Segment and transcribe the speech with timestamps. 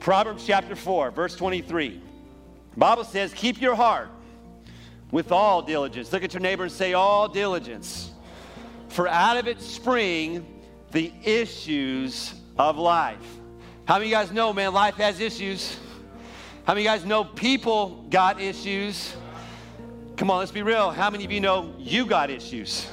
[0.00, 2.00] Proverbs chapter 4, verse 23.
[2.74, 4.08] Bible says, Keep your heart
[5.10, 6.10] with all diligence.
[6.10, 8.10] Look at your neighbor and say, All diligence.
[8.88, 10.46] For out of it spring
[10.90, 13.18] the issues of life.
[13.84, 15.76] How many of you guys know, man, life has issues?
[16.64, 19.14] How many of you guys know people got issues?
[20.16, 20.90] Come on, let's be real.
[20.90, 22.86] How many of you know you got issues?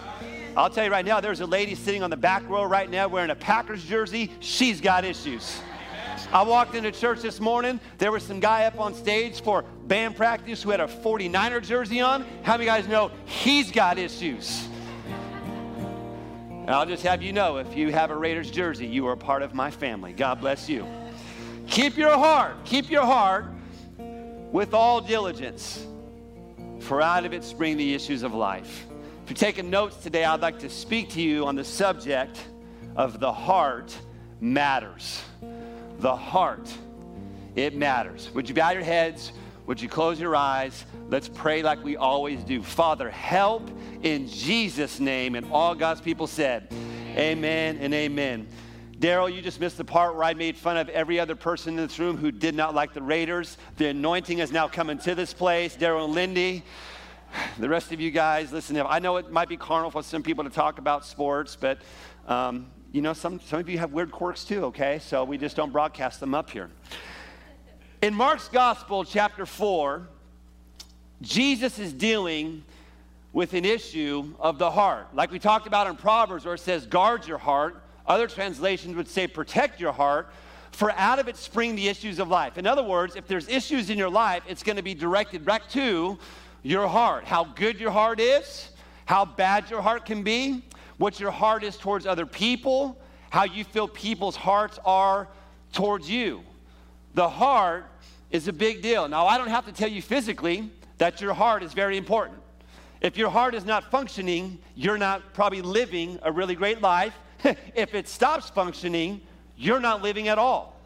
[0.58, 3.08] I'll tell you right now, there's a lady sitting on the back row right now
[3.08, 4.32] wearing a Packers jersey.
[4.40, 5.62] She's got issues.
[6.34, 7.80] I walked into church this morning.
[8.00, 12.02] There was some guy up on stage for band practice who had a 49er jersey
[12.02, 12.26] on.
[12.44, 14.68] How many guys know he's got issues?
[16.50, 19.42] And I'll just have you know if you have a Raiders jersey, you are part
[19.42, 20.12] of my family.
[20.12, 20.86] God bless you.
[21.68, 23.46] Keep your heart, keep your heart
[24.52, 25.86] with all diligence,
[26.82, 28.86] for out of it spring the issues of life.
[29.24, 32.38] If you're taking notes today, I'd like to speak to you on the subject
[32.98, 33.98] of the heart
[34.42, 35.22] matters
[36.00, 36.72] the heart,
[37.56, 38.30] it matters.
[38.34, 39.32] Would you bow your heads?
[39.66, 40.86] Would you close your eyes?
[41.10, 42.64] Let's pray like we always do.
[42.64, 43.70] Father, help
[44.02, 45.36] in Jesus' name.
[45.36, 46.72] And all God's people said,
[47.16, 48.48] Amen and amen.
[49.00, 51.88] Daryl, you just missed the part where I made fun of every other person in
[51.88, 53.58] this room who did not like the Raiders.
[53.78, 55.76] The anointing is now coming to this place.
[55.76, 56.64] Daryl and Lindy,
[57.60, 60.44] the rest of you guys, listen, I know it might be carnal for some people
[60.46, 61.80] to talk about sports, but
[62.28, 65.00] um, you know, some, some of you have weird quirks too, okay?
[65.00, 66.70] So we just don't broadcast them up here.
[68.02, 70.08] In Mark's Gospel, chapter 4,
[71.22, 72.64] Jesus is dealing
[73.34, 75.14] with an issue of the heart.
[75.14, 77.84] Like we talked about in Proverbs, where it says, guard your heart.
[78.06, 80.32] Other translations would say, protect your heart,
[80.72, 82.58] for out of it spring the issues of life.
[82.58, 85.68] In other words, if there's issues in your life, it's going to be directed back
[85.70, 86.18] to
[86.64, 87.26] your heart.
[87.26, 88.70] How good your heart is,
[89.06, 90.64] how bad your heart can be,
[90.98, 92.98] what your heart is towards other people,
[93.30, 95.28] how you feel people's hearts are
[95.74, 96.44] towards you.
[97.14, 97.86] The heart
[98.32, 99.08] is a big deal.
[99.08, 102.40] Now, I don't have to tell you physically that your heart is very important.
[103.02, 107.14] If your heart is not functioning, you're not probably living a really great life.
[107.44, 109.22] if it stops functioning,
[109.56, 110.80] you're not living at all.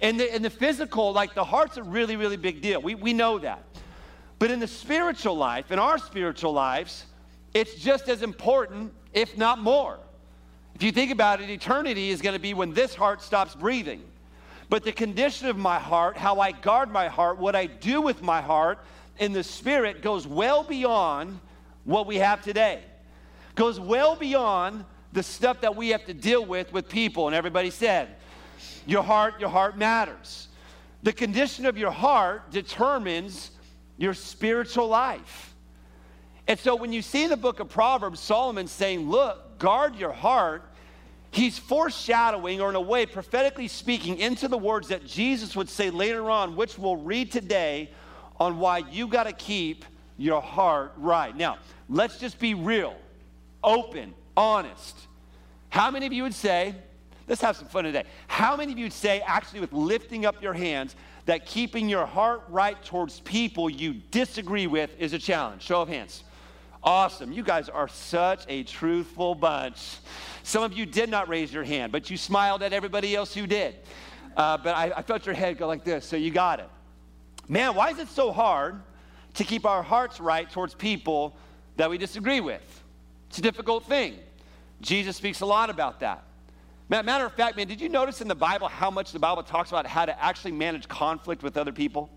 [0.00, 2.82] And the, in the physical, like the heart's a really, really big deal.
[2.82, 3.64] We, we know that.
[4.38, 7.06] But in the spiritual life, in our spiritual lives,
[7.54, 9.98] it's just as important if not more.
[10.74, 14.02] If you think about it, eternity is going to be when this heart stops breathing.
[14.68, 18.22] But the condition of my heart, how I guard my heart, what I do with
[18.22, 18.78] my heart
[19.18, 21.38] in the spirit goes well beyond
[21.84, 22.82] what we have today.
[23.54, 27.26] Goes well beyond the stuff that we have to deal with with people.
[27.26, 28.16] And everybody said,
[28.86, 30.48] Your heart, your heart matters.
[31.02, 33.50] The condition of your heart determines
[33.98, 35.51] your spiritual life.
[36.48, 40.64] And so when you see the book of Proverbs, Solomon saying, Look, guard your heart,
[41.30, 45.90] he's foreshadowing, or in a way, prophetically speaking, into the words that Jesus would say
[45.90, 47.90] later on, which we'll read today,
[48.40, 49.84] on why you got to keep
[50.18, 51.36] your heart right.
[51.36, 51.58] Now,
[51.88, 52.96] let's just be real,
[53.62, 54.96] open, honest.
[55.68, 56.74] How many of you would say,
[57.28, 58.04] let's have some fun today.
[58.26, 62.04] How many of you would say, actually, with lifting up your hands, that keeping your
[62.04, 65.62] heart right towards people you disagree with is a challenge?
[65.62, 66.24] Show of hands.
[66.84, 67.30] Awesome.
[67.32, 69.98] You guys are such a truthful bunch.
[70.42, 73.46] Some of you did not raise your hand, but you smiled at everybody else who
[73.46, 73.76] did.
[74.36, 76.68] Uh, but I, I felt your head go like this, so you got it.
[77.48, 78.80] Man, why is it so hard
[79.34, 81.36] to keep our hearts right towards people
[81.76, 82.82] that we disagree with?
[83.28, 84.18] It's a difficult thing.
[84.80, 86.24] Jesus speaks a lot about that.
[86.88, 89.70] Matter of fact, man, did you notice in the Bible how much the Bible talks
[89.70, 92.10] about how to actually manage conflict with other people?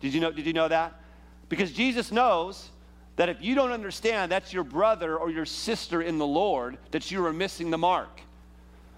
[0.00, 1.00] Did you know, did you know that?
[1.48, 2.70] Because Jesus knows
[3.16, 7.10] that if you don't understand that's your brother or your sister in the Lord, that
[7.10, 8.20] you are missing the mark.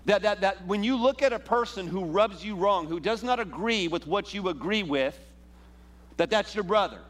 [0.07, 3.23] That, that, that when you look at a person who rubs you wrong, who does
[3.23, 5.19] not agree with what you agree with,
[6.17, 7.01] that that's your brother.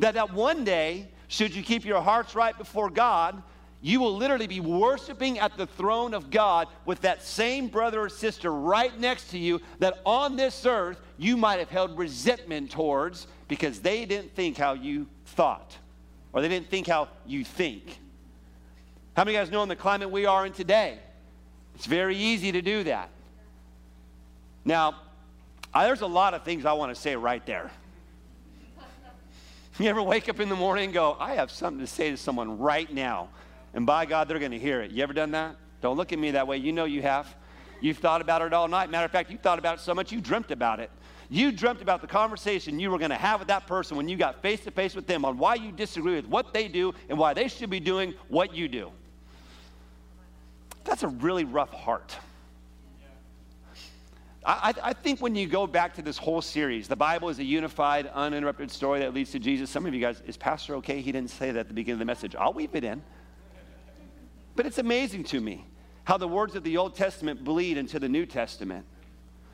[0.00, 3.42] That, that one day, should you keep your hearts right before God,
[3.82, 8.08] you will literally be worshiping at the throne of God with that same brother or
[8.10, 13.26] sister right next to you that on this earth you might have held resentment towards
[13.48, 15.78] because they didn't think how you thought
[16.32, 17.98] or they didn't think how you think.
[19.16, 20.98] How many of you guys know in the climate we are in today?
[21.74, 23.10] It's very easy to do that.
[24.64, 24.96] Now,
[25.72, 27.70] I, there's a lot of things I want to say right there.
[29.78, 32.16] You ever wake up in the morning and go, I have something to say to
[32.18, 33.30] someone right now,
[33.72, 34.90] and by God, they're going to hear it.
[34.90, 35.56] You ever done that?
[35.80, 36.58] Don't look at me that way.
[36.58, 37.34] You know you have.
[37.80, 38.90] You've thought about it all night.
[38.90, 40.90] Matter of fact, you thought about it so much you dreamt about it.
[41.32, 44.16] You dreamt about the conversation you were going to have with that person when you
[44.16, 47.16] got face to face with them on why you disagree with what they do and
[47.16, 48.90] why they should be doing what you do.
[50.82, 52.16] That's a really rough heart.
[54.44, 57.44] I, I, think when you go back to this whole series, the Bible is a
[57.44, 59.68] unified, uninterrupted story that leads to Jesus.
[59.68, 61.02] Some of you guys, is Pastor okay?
[61.02, 62.34] He didn't say that at the beginning of the message.
[62.34, 63.02] I'll weave it in.
[64.56, 65.66] But it's amazing to me
[66.04, 68.86] how the words of the Old Testament bleed into the New Testament.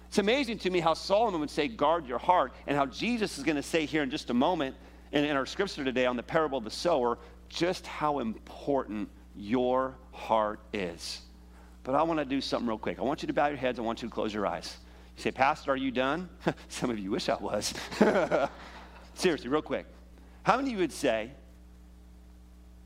[0.08, 3.44] It's amazing to me how Solomon would say, guard your heart, and how Jesus is
[3.44, 4.76] going to say here in just a moment
[5.12, 7.18] in, in our scripture today on the parable of the sower,
[7.48, 11.20] just how important your heart is.
[11.82, 12.98] But I want to do something real quick.
[12.98, 13.78] I want you to bow your heads.
[13.78, 14.76] I want you to close your eyes.
[15.16, 16.28] You say, Pastor, are you done?
[16.68, 17.74] Some of you wish I was.
[19.14, 19.86] Seriously, real quick.
[20.42, 21.30] How many of you would say,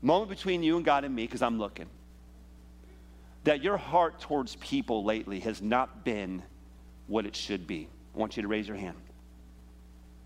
[0.01, 1.87] moment between you and God and me, because I'm looking,
[3.43, 6.43] that your heart towards people lately has not been
[7.11, 7.87] what it should be?
[8.15, 8.95] I want you to raise your hand.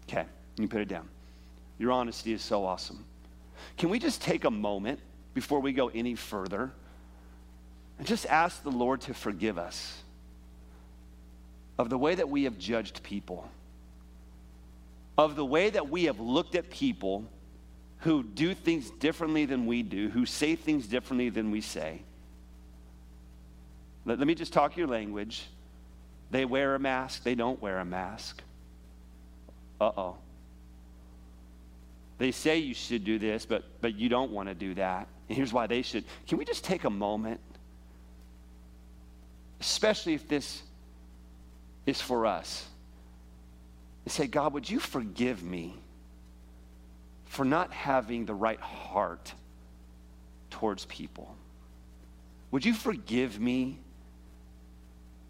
[0.08, 0.26] Okay,
[0.58, 1.10] you put it down.
[1.80, 3.04] Your honesty is so awesome.
[3.78, 5.00] Can we just take a moment
[5.34, 6.72] before we go any further
[7.98, 10.02] and just ask the Lord to forgive us
[11.78, 13.50] of the way that we have judged people,
[15.18, 17.26] of the way that we have looked at people
[18.00, 22.02] who do things differently than we do, who say things differently than we say.
[24.06, 25.48] Let, let me just talk your language.
[26.32, 28.42] They wear a mask, they don't wear a mask.
[29.80, 30.18] Uh oh.
[32.18, 35.08] They say you should do this, but, but you don't want to do that.
[35.28, 36.06] And here's why they should.
[36.28, 37.42] Can we just take a moment?
[39.60, 40.62] Especially if this
[41.86, 42.66] is for us.
[44.06, 45.76] And say, God, would you forgive me
[47.26, 49.34] for not having the right heart
[50.52, 51.36] towards people?
[52.52, 53.80] Would you forgive me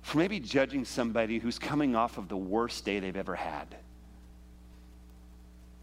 [0.05, 3.75] for maybe judging somebody who's coming off of the worst day they've ever had?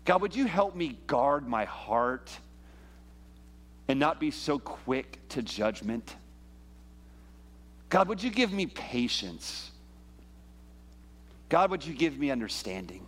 [0.04, 2.30] God, would you help me guard my heart
[3.88, 6.14] and not be so quick to judgment?
[7.88, 9.72] God, would you give me patience?
[11.48, 13.04] God, would you give me understanding?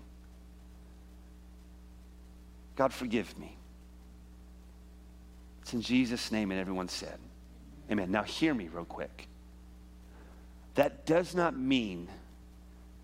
[2.75, 3.57] God, forgive me.
[5.63, 7.21] It's in Jesus' name, and everyone said,
[7.89, 8.11] Amen.
[8.11, 9.29] Now, hear me real quick.
[10.75, 12.09] That does not mean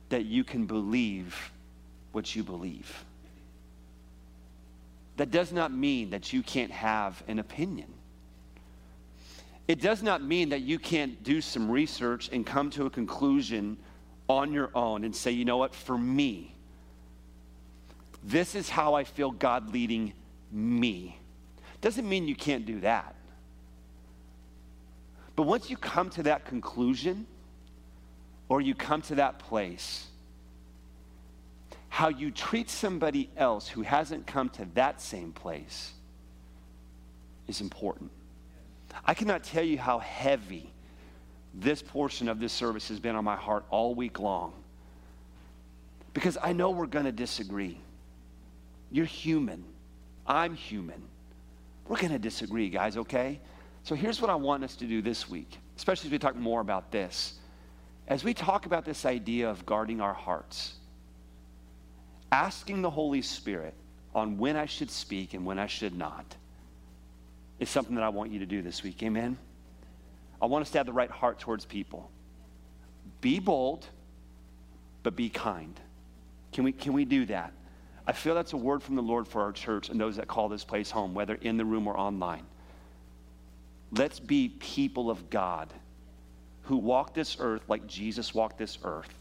[0.08, 1.52] that you can believe
[2.12, 3.05] what you believe
[5.20, 7.93] that does not mean that you can't have an opinion.
[9.69, 13.76] It does not mean that you can't do some research and come to a conclusion
[14.31, 16.55] on your own and say, you know what, for me,
[18.25, 20.14] this is how I feel God leading
[20.50, 21.19] me.
[21.82, 23.14] Doesn't mean you can't do that.
[25.37, 27.26] But once you come to that conclusion,
[28.50, 30.08] or you come to that place,
[31.88, 35.93] how you treat somebody else who hasn't come to that same place
[37.47, 38.11] is important.
[39.06, 40.73] I cannot tell you how heavy
[41.55, 44.53] this portion of this service has been on my heart all week long
[46.12, 47.79] because I know we're going to disagree.
[48.91, 49.64] You're human.
[50.26, 51.00] I'm human.
[51.87, 53.41] We're going to disagree, guys, okay?
[53.85, 56.61] So here's what I want us to do this week, especially as we talk more
[56.61, 57.39] about this.
[58.10, 60.74] As we talk about this idea of guarding our hearts,
[62.32, 63.72] asking the Holy Spirit
[64.16, 66.34] on when I should speak and when I should not
[67.60, 69.00] is something that I want you to do this week.
[69.04, 69.38] Amen?
[70.42, 72.10] I want us to have the right heart towards people.
[73.20, 73.86] Be bold,
[75.04, 75.78] but be kind.
[76.52, 77.52] Can we, can we do that?
[78.08, 80.48] I feel that's a word from the Lord for our church and those that call
[80.48, 82.44] this place home, whether in the room or online.
[83.93, 85.72] Let's be people of God
[86.70, 89.12] who walked this earth like Jesus walked this earth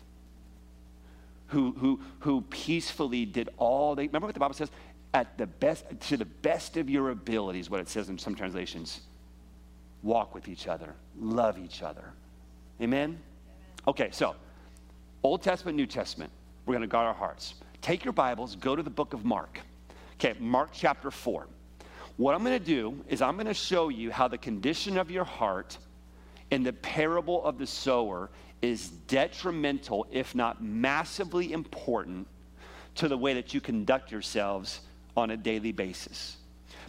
[1.47, 4.69] who, who, who peacefully did all they remember what the Bible says?
[5.15, 9.01] At the best, to the best of your abilities, what it says in some translations.
[10.03, 12.13] Walk with each other, love each other.
[12.79, 13.17] Amen?
[13.87, 14.35] Okay, so
[15.23, 16.31] Old Testament, New Testament.
[16.67, 17.55] We're going to guard our hearts.
[17.81, 19.59] Take your Bibles, go to the book of Mark.
[20.17, 21.47] Okay, Mark chapter 4.
[22.17, 25.09] What I'm going to do is I'm going to show you how the condition of
[25.09, 25.79] your heart
[26.51, 28.29] in the parable of the sower
[28.61, 32.27] is detrimental, if not massively important,
[32.95, 34.81] to the way that you conduct yourselves
[35.15, 36.37] on a daily basis.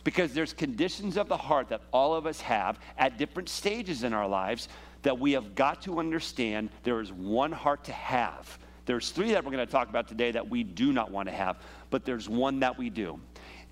[0.03, 4.13] Because there's conditions of the heart that all of us have at different stages in
[4.13, 4.69] our lives
[5.03, 8.59] that we have got to understand there is one heart to have.
[8.87, 11.35] There's three that we're going to talk about today that we do not want to
[11.35, 11.59] have,
[11.91, 13.21] but there's one that we do.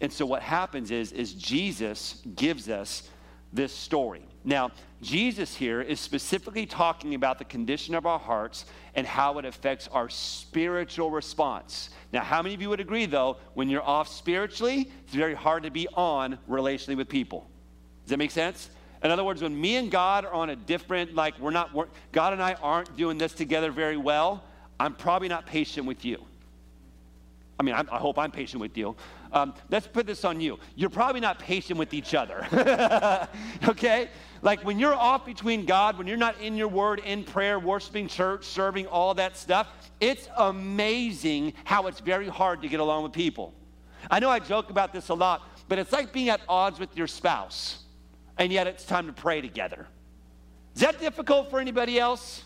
[0.00, 3.08] And so what happens is, is Jesus gives us
[3.52, 4.22] this story.
[4.44, 4.70] Now,
[5.02, 8.64] Jesus here is specifically talking about the condition of our hearts
[8.94, 11.90] and how it affects our spiritual response.
[12.12, 15.62] Now, how many of you would agree, though, when you're off spiritually, it's very hard
[15.64, 17.48] to be on relationally with people?
[18.04, 18.70] Does that make sense?
[19.02, 21.86] In other words, when me and God are on a different, like we're not, we're,
[22.10, 24.42] God and I aren't doing this together very well,
[24.80, 26.24] I'm probably not patient with you.
[27.58, 28.94] I mean, I, I hope I'm patient with you.
[29.32, 30.58] Um, let's put this on you.
[30.76, 32.46] You're probably not patient with each other.
[33.68, 34.08] okay?
[34.42, 38.06] Like when you're off between God, when you're not in your word, in prayer, worshiping
[38.06, 39.68] church, serving, all that stuff,
[40.00, 43.52] it's amazing how it's very hard to get along with people.
[44.10, 46.96] I know I joke about this a lot, but it's like being at odds with
[46.96, 47.82] your spouse,
[48.38, 49.88] and yet it's time to pray together.
[50.76, 52.44] Is that difficult for anybody else?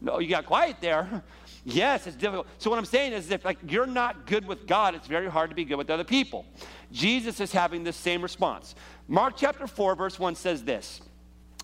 [0.00, 1.24] No, you got quiet there.
[1.64, 2.46] Yes, it's difficult.
[2.58, 5.50] So what I'm saying is if like you're not good with God, it's very hard
[5.50, 6.44] to be good with other people.
[6.92, 8.74] Jesus is having this same response.
[9.08, 11.00] Mark chapter 4 verse 1 says this.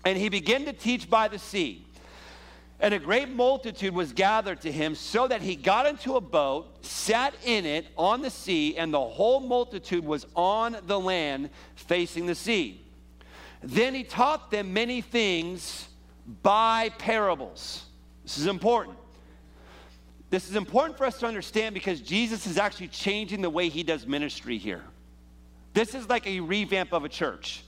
[0.03, 1.85] And he began to teach by the sea.
[2.79, 6.83] And a great multitude was gathered to him, so that he got into a boat,
[6.83, 12.25] sat in it on the sea, and the whole multitude was on the land facing
[12.25, 12.81] the sea.
[13.61, 15.89] Then he taught them many things
[16.41, 17.85] by parables.
[18.23, 18.97] This is important.
[20.31, 23.83] This is important for us to understand because Jesus is actually changing the way he
[23.83, 24.81] does ministry here.
[25.73, 27.63] This is like a revamp of a church.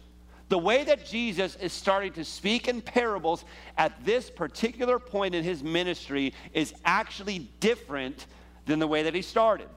[0.47, 3.43] The way that Jesus is starting to speak in parables
[3.77, 8.27] at this particular point in his ministry is actually different
[8.65, 9.67] than the way that he started.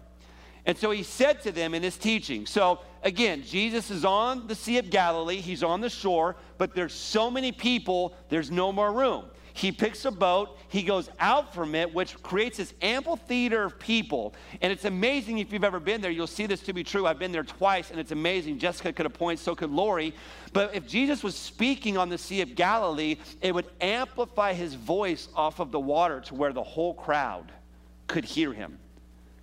[0.64, 2.46] And so he said to them in his teaching.
[2.46, 6.94] So again, Jesus is on the Sea of Galilee, he's on the shore, but there's
[6.94, 9.24] so many people, there's no more room.
[9.56, 14.34] He picks a boat, he goes out from it, which creates this amphitheater of people.
[14.60, 17.06] And it's amazing if you've ever been there, you'll see this to be true.
[17.06, 18.58] I've been there twice, and it's amazing.
[18.58, 20.12] Jessica could have pointed, so could Lori.
[20.52, 25.30] But if Jesus was speaking on the Sea of Galilee, it would amplify his voice
[25.34, 27.50] off of the water to where the whole crowd
[28.08, 28.78] could hear him.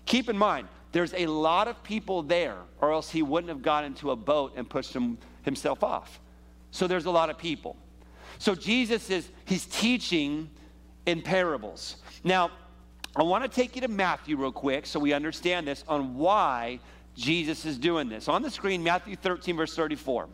[0.05, 3.83] Keep in mind, there's a lot of people there, or else he wouldn't have got
[3.83, 6.19] into a boat and pushed him, himself off.
[6.69, 7.77] So there's a lot of people.
[8.39, 10.49] So Jesus is, he's teaching
[11.05, 11.97] in parables.
[12.23, 12.51] Now,
[13.15, 16.79] I want to take you to Matthew real quick so we understand this on why
[17.15, 18.27] Jesus is doing this.
[18.27, 20.27] On the screen, Matthew 13, verse 34.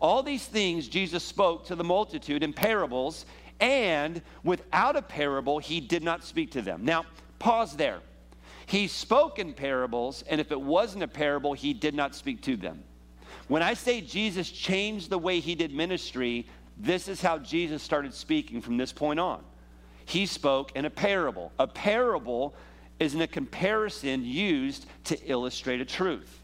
[0.00, 3.26] All these things Jesus spoke to the multitude in parables,
[3.60, 6.84] and without a parable, he did not speak to them.
[6.84, 7.06] Now,
[7.38, 8.00] pause there.
[8.66, 12.56] He spoke in parables, and if it wasn't a parable, he did not speak to
[12.56, 12.82] them.
[13.46, 16.46] When I say Jesus changed the way he did ministry,
[16.76, 19.42] this is how Jesus started speaking from this point on.
[20.06, 21.52] He spoke in a parable.
[21.58, 22.54] A parable
[22.98, 26.42] is in a comparison used to illustrate a truth.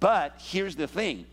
[0.00, 1.26] But here's the thing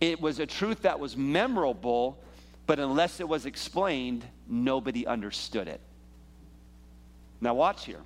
[0.00, 2.18] it was a truth that was memorable,
[2.66, 5.80] but unless it was explained, nobody understood it.
[7.40, 8.00] Now, watch here.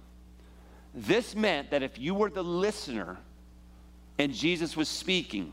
[0.94, 3.16] This meant that if you were the listener
[4.18, 5.52] and Jesus was speaking,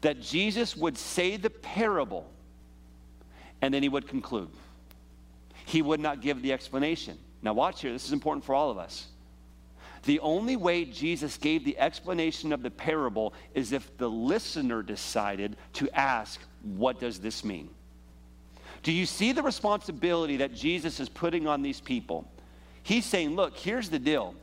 [0.00, 2.28] that Jesus would say the parable
[3.62, 4.50] and then he would conclude.
[5.64, 7.16] He would not give the explanation.
[7.40, 9.06] Now, watch here, this is important for all of us.
[10.02, 15.56] The only way Jesus gave the explanation of the parable is if the listener decided
[15.74, 17.70] to ask, What does this mean?
[18.82, 22.28] Do you see the responsibility that Jesus is putting on these people?
[22.82, 24.34] He's saying, Look, here's the deal.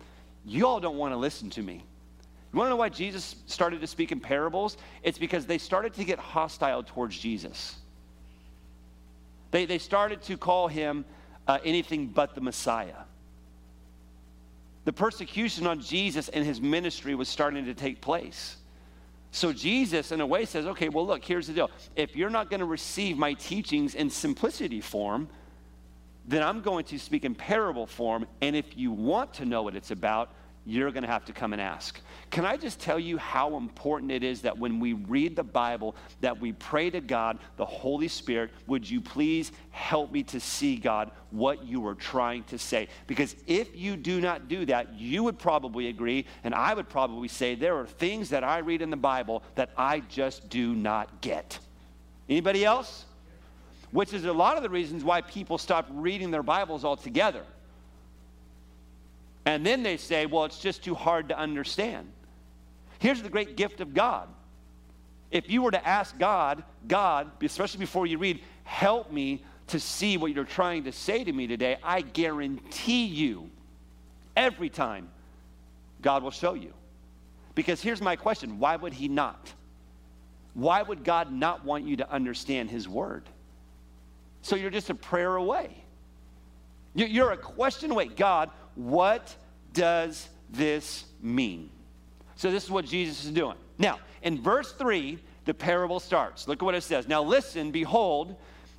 [0.45, 1.83] You all don't want to listen to me.
[2.53, 4.77] You want to know why Jesus started to speak in parables?
[5.03, 7.75] It's because they started to get hostile towards Jesus.
[9.51, 11.05] They, they started to call him
[11.47, 12.93] uh, anything but the Messiah.
[14.85, 18.57] The persecution on Jesus and his ministry was starting to take place.
[19.31, 21.69] So Jesus, in a way, says, okay, well, look, here's the deal.
[21.95, 25.29] If you're not going to receive my teachings in simplicity form,
[26.27, 28.25] then I'm going to speak in parable form.
[28.41, 30.31] And if you want to know what it's about,
[30.65, 31.99] you're going to have to come and ask.
[32.29, 35.95] Can I just tell you how important it is that when we read the Bible
[36.21, 40.75] that we pray to God, the Holy Spirit, would you please help me to see
[40.75, 42.87] God what you are trying to say?
[43.07, 47.29] Because if you do not do that, you would probably agree and I would probably
[47.29, 51.21] say there are things that I read in the Bible that I just do not
[51.21, 51.57] get.
[52.27, 53.05] Anybody else?
[53.91, 57.43] Which is a lot of the reasons why people stop reading their Bibles altogether
[59.45, 62.11] and then they say, well, it's just too hard to understand.
[62.99, 64.27] Here's the great gift of God.
[65.31, 70.17] If you were to ask God, God, especially before you read, help me to see
[70.17, 73.49] what you're trying to say to me today, I guarantee you,
[74.35, 75.09] every time,
[76.01, 76.73] God will show you.
[77.55, 79.53] Because here's my question why would He not?
[80.53, 83.23] Why would God not want you to understand His word?
[84.41, 85.83] So you're just a prayer away.
[86.95, 88.07] You're a question away.
[88.07, 89.35] God, what
[89.73, 91.69] does this mean?
[92.35, 93.57] So, this is what Jesus is doing.
[93.77, 96.47] Now, in verse 3, the parable starts.
[96.47, 97.07] Look at what it says.
[97.07, 98.35] Now, listen, behold,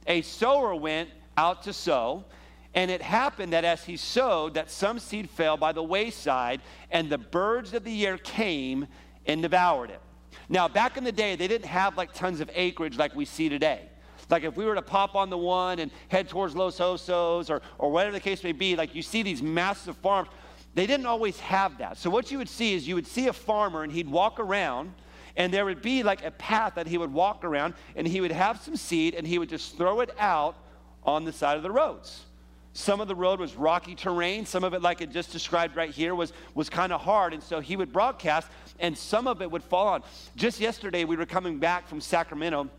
[0.06, 2.25] a sower went out to sow,
[2.73, 7.11] And it happened that as he sowed, that some seed fell by the wayside, and
[7.11, 8.87] the birds of the air came
[9.26, 10.00] and devoured it.
[10.49, 13.49] Now, back in the day, they didn't have like tons of acreage like we see
[13.49, 13.89] today.
[14.30, 17.62] Like if we were to pop on the one and head towards Los Osos or,
[17.78, 20.28] or whatever the case may be, like you see these massive farms,
[20.75, 21.99] they didn't always have that.
[21.99, 24.94] So what you would see is you would see a farmer and he'd walk around
[25.37, 28.32] and there would be like a path that he would walk around and he would
[28.32, 30.56] have some seed and he would just throw it out
[31.02, 32.25] on the side of the roads.
[32.72, 34.46] Some of the road was rocky terrain.
[34.46, 37.34] Some of it, like it just described right here, was, was kind of hard.
[37.34, 40.02] And so he would broadcast, and some of it would fall on.
[40.37, 42.70] Just yesterday, we were coming back from Sacramento.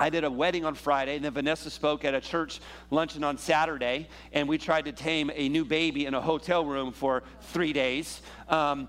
[0.00, 3.36] I did a wedding on Friday, and then Vanessa spoke at a church luncheon on
[3.36, 7.74] Saturday, and we tried to tame a new baby in a hotel room for three
[7.74, 8.22] days.
[8.48, 8.88] Um,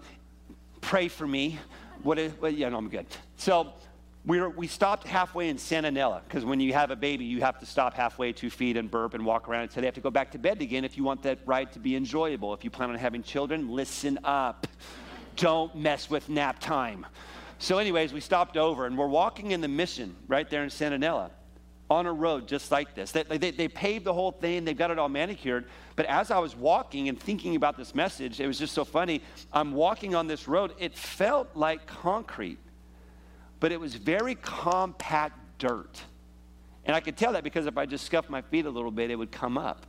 [0.80, 1.60] pray for me.
[2.04, 3.08] What is, well, yeah, no, I'm good.
[3.36, 3.74] So
[4.26, 7.42] we, were, we stopped halfway in Santa Nella because when you have a baby, you
[7.42, 10.02] have to stop halfway to feed and burp and walk around until they have to
[10.02, 12.54] go back to bed again if you want that ride to be enjoyable.
[12.54, 14.66] If you plan on having children, listen up.
[15.36, 17.06] Don't mess with nap time.
[17.62, 20.98] So, anyways, we stopped over and we're walking in the mission right there in Santa
[20.98, 21.32] Nella
[21.90, 23.12] on a road just like this.
[23.12, 25.66] They, they, they, paved the whole thing, they've got it all manicured.
[25.96, 29.22] But as I was walking and thinking about this message, it was just so funny.
[29.54, 32.58] I'm walking on this road, it felt like concrete
[33.62, 36.02] but it was very compact dirt.
[36.84, 39.12] And I could tell that because if I just scuffed my feet a little bit,
[39.12, 39.86] it would come up.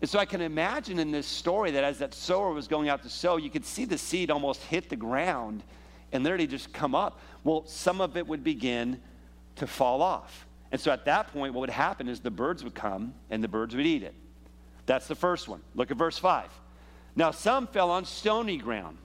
[0.00, 3.02] And so I can imagine in this story that as that sower was going out
[3.02, 5.62] to sow, you could see the seed almost hit the ground
[6.12, 7.20] and literally just come up.
[7.44, 9.00] Well, some of it would begin
[9.56, 10.46] to fall off.
[10.72, 13.48] And so at that point, what would happen is the birds would come and the
[13.48, 14.14] birds would eat it.
[14.86, 15.60] That's the first one.
[15.74, 16.48] Look at verse 5.
[17.16, 18.98] Now, some fell on stony ground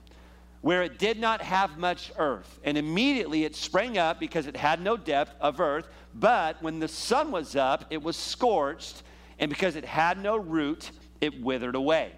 [0.62, 2.58] where it did not have much earth.
[2.64, 5.88] And immediately it sprang up because it had no depth of earth.
[6.14, 9.02] But when the sun was up, it was scorched.
[9.38, 12.12] And because it had no root, it withered away.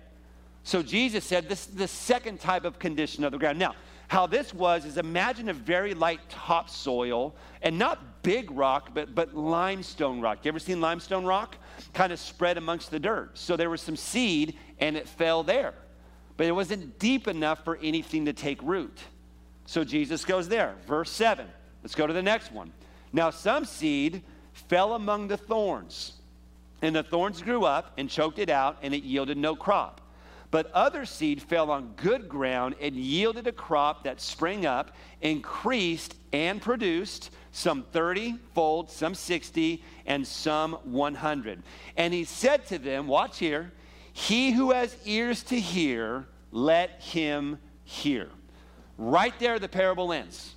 [0.62, 3.58] So Jesus said this is the second type of condition of the ground.
[3.58, 3.74] Now,
[4.08, 9.34] how this was is imagine a very light topsoil and not big rock, but, but
[9.34, 10.44] limestone rock.
[10.44, 11.56] You ever seen limestone rock?
[11.94, 13.38] Kind of spread amongst the dirt.
[13.38, 15.74] So there was some seed and it fell there
[16.38, 18.96] but it wasn't deep enough for anything to take root.
[19.66, 20.76] So Jesus goes there.
[20.86, 21.46] Verse 7.
[21.82, 22.72] Let's go to the next one.
[23.12, 26.12] Now, some seed fell among the thorns,
[26.80, 30.00] and the thorns grew up and choked it out, and it yielded no crop.
[30.50, 36.14] But other seed fell on good ground and yielded a crop that sprang up, increased,
[36.32, 41.62] and produced some 30 fold, some 60, and some 100.
[41.96, 43.72] And he said to them, Watch here,
[44.12, 48.28] he who has ears to hear, let him hear.
[48.96, 50.54] Right there, the parable ends.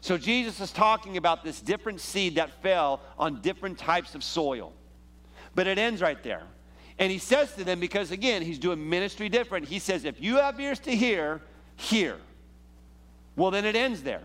[0.00, 4.72] So Jesus is talking about this different seed that fell on different types of soil.
[5.54, 6.44] But it ends right there.
[7.00, 10.36] And he says to them, because again, he's doing ministry different, he says, if you
[10.36, 11.40] have ears to hear,
[11.76, 12.18] hear.
[13.36, 14.22] Well, then it ends there.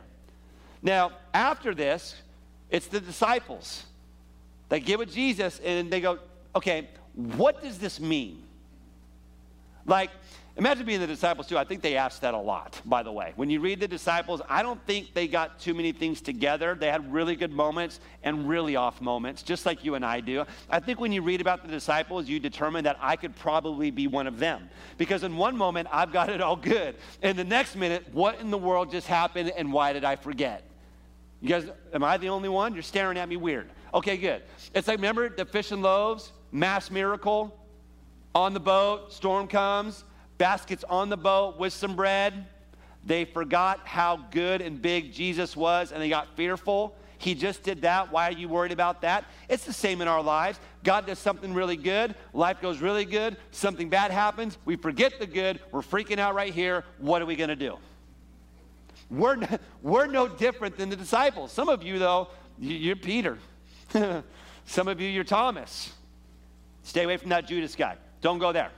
[0.83, 2.15] Now, after this,
[2.69, 3.85] it's the disciples.
[4.67, 6.19] They get with Jesus and they go,
[6.53, 8.43] okay, what does this mean?
[9.85, 10.09] Like,
[10.57, 11.57] imagine being the disciples too.
[11.57, 13.33] I think they asked that a lot, by the way.
[13.35, 16.75] When you read the disciples, I don't think they got too many things together.
[16.75, 20.45] They had really good moments and really off moments, just like you and I do.
[20.69, 24.07] I think when you read about the disciples, you determine that I could probably be
[24.07, 24.69] one of them.
[24.97, 26.95] Because in one moment, I've got it all good.
[27.21, 30.63] In the next minute, what in the world just happened and why did I forget?
[31.41, 32.73] You guys, am I the only one?
[32.73, 33.69] You're staring at me weird.
[33.93, 34.43] Okay, good.
[34.73, 37.59] It's like, remember the fish and loaves, mass miracle?
[38.35, 40.03] on the boat, storm comes,
[40.37, 42.45] baskets on the boat with some bread.
[43.05, 46.95] They forgot how good and big Jesus was and they got fearful.
[47.17, 48.11] He just did that.
[48.11, 49.25] Why are you worried about that?
[49.47, 50.59] It's the same in our lives.
[50.83, 55.25] God does something really good, life goes really good, something bad happens, we forget the
[55.25, 56.83] good, we're freaking out right here.
[56.99, 57.77] What are we going to do?
[59.09, 59.37] We're,
[59.81, 61.51] we're no different than the disciples.
[61.51, 63.37] Some of you, though, you're Peter.
[64.65, 65.93] Some of you, you're Thomas.
[66.83, 67.97] Stay away from that Judas guy.
[68.21, 68.71] Don't go there.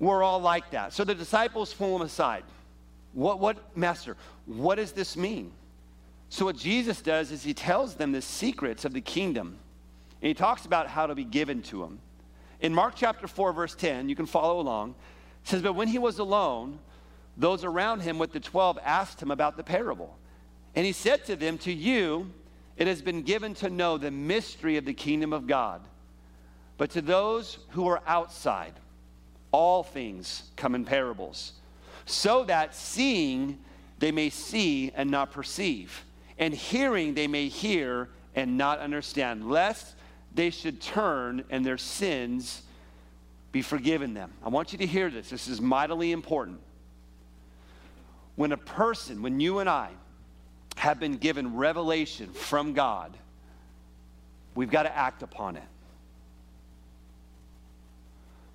[0.00, 0.92] We're all like that.
[0.92, 2.42] So the disciples pull him aside.
[3.12, 5.52] What, what, Master, what does this mean?
[6.30, 9.58] So what Jesus does is he tells them the secrets of the kingdom.
[10.22, 11.98] And he talks about how to be given to them.
[12.60, 14.94] In Mark chapter 4, verse 10, you can follow along,
[15.44, 16.78] it says, But when he was alone,
[17.36, 20.16] those around him with the twelve asked him about the parable.
[20.74, 22.30] And he said to them, To you
[22.76, 25.80] it has been given to know the mystery of the kingdom of God.
[26.76, 28.72] But to those who are outside,
[29.52, 31.52] all things come in parables,
[32.06, 33.58] so that seeing
[33.98, 36.04] they may see and not perceive,
[36.38, 39.94] and hearing they may hear and not understand, lest
[40.34, 42.62] they should turn and their sins
[43.52, 44.32] be forgiven them.
[44.44, 45.30] I want you to hear this.
[45.30, 46.60] This is mightily important.
[48.36, 49.90] When a person, when you and I
[50.76, 53.16] have been given revelation from God,
[54.54, 55.64] we've got to act upon it.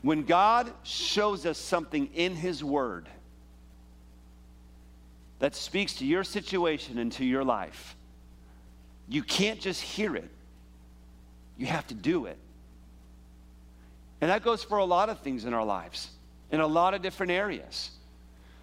[0.05, 3.09] When God shows us something in His Word
[5.39, 7.95] that speaks to your situation and to your life,
[9.09, 10.29] you can't just hear it,
[11.57, 12.37] you have to do it.
[14.21, 16.11] And that goes for a lot of things in our lives,
[16.51, 17.89] in a lot of different areas.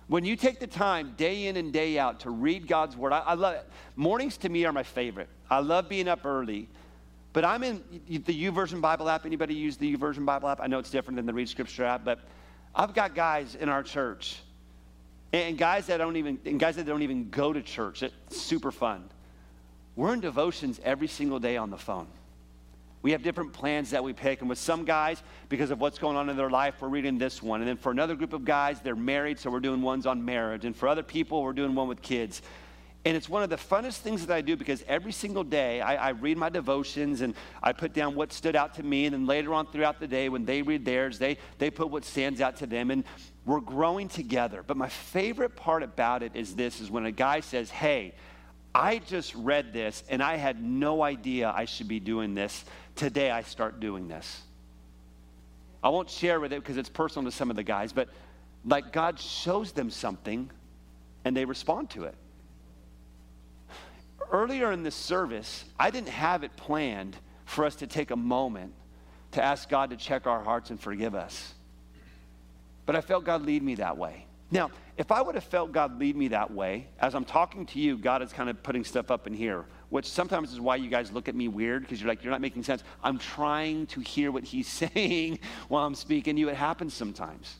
[0.07, 3.19] When you take the time day in and day out to read God's word, I,
[3.19, 3.69] I love it.
[3.97, 5.29] Mornings to me are my favorite.
[5.51, 6.69] I love being up early.
[7.33, 9.25] But I'm in the YouVersion Bible app.
[9.25, 10.61] Anybody use the YouVersion Bible app?
[10.61, 12.21] I know it's different than the Read Scripture app, but
[12.75, 14.38] I've got guys in our church
[15.33, 18.03] and guys that don't even and guys that don't even go to church.
[18.03, 19.09] It's super fun.
[19.97, 22.07] We're in devotions every single day on the phone.
[23.03, 24.40] We have different plans that we pick.
[24.40, 27.42] And with some guys, because of what's going on in their life, we're reading this
[27.42, 27.61] one.
[27.61, 30.64] And then for another group of guys, they're married, so we're doing ones on marriage.
[30.64, 32.42] And for other people, we're doing one with kids.
[33.05, 35.97] And it's one of the funnest things that I do because every single day I,
[35.97, 39.07] I, read my devotions and I put down what stood out to me.
[39.07, 42.05] And then later on throughout the day, when they read theirs, they, they put what
[42.05, 42.93] stands out to them.
[42.93, 43.03] And
[43.45, 44.62] we're growing together.
[44.65, 48.15] But my favorite part about it is this is when a guy says, Hey,
[48.73, 52.65] I just read this and I had no idea I should be doing this.
[52.95, 54.43] Today I start doing this.
[55.83, 58.09] I won't share with it because it's personal to some of the guys, but
[58.65, 60.49] like God shows them something
[61.25, 62.15] and they respond to it.
[64.33, 68.73] Earlier in this service, I didn't have it planned for us to take a moment
[69.33, 71.55] to ask God to check our hearts and forgive us.
[72.87, 74.27] But I felt God lead me that way.
[74.51, 77.79] Now, if I would have felt God lead me that way, as I'm talking to
[77.79, 80.90] you, God is kind of putting stuff up in here, which sometimes is why you
[80.90, 82.85] guys look at me weird because you're like, you're not making sense.
[83.03, 86.49] I'm trying to hear what He's saying while I'm speaking to you.
[86.49, 87.57] It happens sometimes.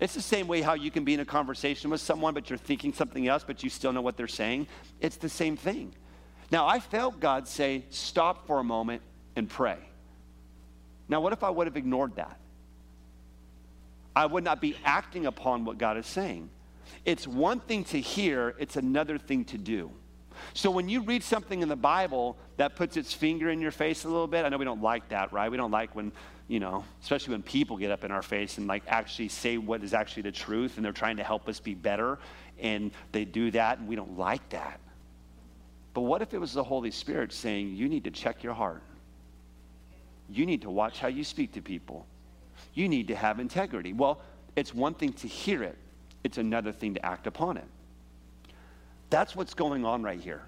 [0.00, 2.58] It's the same way how you can be in a conversation with someone, but you're
[2.58, 4.66] thinking something else, but you still know what they're saying.
[5.00, 5.94] It's the same thing.
[6.52, 9.00] Now, I felt God say, stop for a moment
[9.36, 9.78] and pray.
[11.08, 12.38] Now, what if I would have ignored that?
[14.14, 16.50] I would not be acting upon what God is saying.
[17.06, 19.90] It's one thing to hear, it's another thing to do.
[20.52, 24.04] So when you read something in the Bible that puts its finger in your face
[24.04, 25.50] a little bit, I know we don't like that, right?
[25.50, 26.12] We don't like when,
[26.48, 29.82] you know, especially when people get up in our face and like actually say what
[29.82, 32.18] is actually the truth and they're trying to help us be better
[32.58, 34.78] and they do that and we don't like that.
[35.94, 38.82] But what if it was the Holy Spirit saying, you need to check your heart?
[40.28, 42.06] You need to watch how you speak to people
[42.74, 43.92] you need to have integrity.
[43.92, 44.20] Well,
[44.56, 45.76] it's one thing to hear it,
[46.24, 47.66] it's another thing to act upon it.
[49.10, 50.42] That's what's going on right here.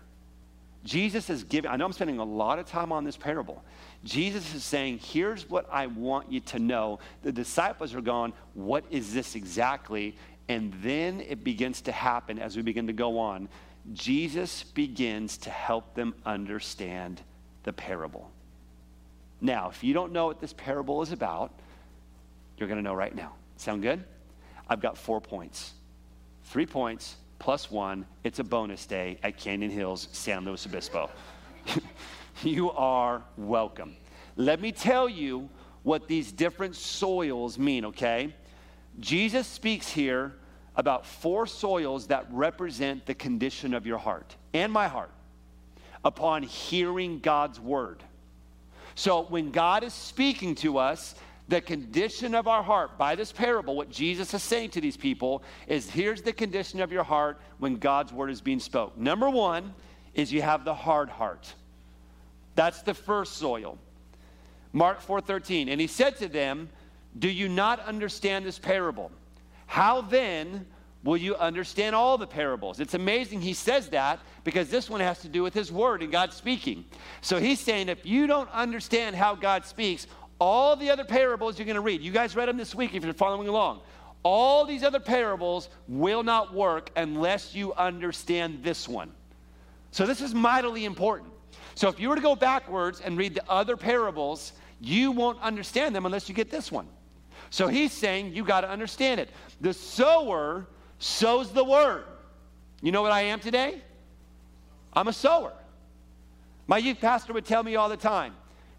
[0.85, 3.63] Jesus is giving, I know I'm spending a lot of time on this parable.
[4.05, 6.99] Jesus is saying, Here's what I want you to know.
[7.23, 10.17] The disciples are going, What is this exactly?
[10.49, 13.49] And then it begins to happen as we begin to go on.
[13.93, 17.21] Jesus begins to help them understand
[17.65, 18.31] the parable.
[19.41, 21.53] Now, if you don't know what this parable is about,
[22.57, 23.33] you're going to know right now.
[23.57, 24.03] Sound good?
[24.69, 25.73] I've got four points.
[26.45, 28.07] Three points plus one.
[28.23, 31.11] It's a bonus day at Canyon Hills, San Luis Obispo.
[32.43, 33.97] you are welcome.
[34.37, 35.51] Let me tell you
[35.83, 38.35] what these different soils mean, okay?
[38.99, 40.35] Jesus speaks here
[40.77, 45.11] about four soils that represent the condition of your heart and my heart
[46.05, 48.03] upon hearing God's word.
[48.95, 51.15] So when God is speaking to us,
[51.49, 55.43] the condition of our heart by this parable, what Jesus is saying to these people
[55.67, 58.97] is here's the condition of your heart when God's word is being spoke.
[58.97, 59.75] Number one
[60.15, 61.53] is you have the hard heart.
[62.55, 63.79] That's the first soil.
[64.73, 66.69] Mark 4:13, and he said to them,
[67.19, 69.11] "Do you not understand this parable?
[69.67, 70.67] How then
[71.03, 75.21] will you understand all the parables?" It's amazing he says that because this one has
[75.21, 76.85] to do with his word and God speaking.
[77.21, 80.07] So he's saying if you don't understand how God speaks,
[80.39, 83.05] all the other parables you're going to read, you guys read them this week if
[83.05, 83.81] you're following along.
[84.23, 89.13] All these other parables will not work unless you understand this one.
[89.91, 91.31] So, this is mightily important.
[91.75, 95.95] So, if you were to go backwards and read the other parables, you won't understand
[95.95, 96.89] them unless you get this one.
[97.51, 99.29] So, he's saying you got to understand it.
[99.61, 100.67] The sower
[100.99, 102.05] sows the word.
[102.83, 103.81] You know what I am today?
[104.93, 105.53] I'm a sower.
[106.67, 108.35] My youth pastor would tell me all the time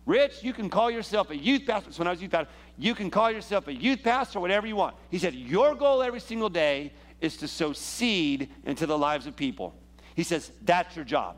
[0.05, 1.91] Rich, you can call yourself a youth pastor.
[1.91, 4.75] So when I was youth pastor, you can call yourself a youth pastor, whatever you
[4.75, 4.95] want.
[5.09, 9.35] He said, Your goal every single day is to sow seed into the lives of
[9.35, 9.73] people.
[10.15, 11.37] He says, That's your job.